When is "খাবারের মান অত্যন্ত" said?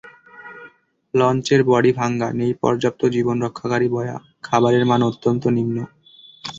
4.43-5.43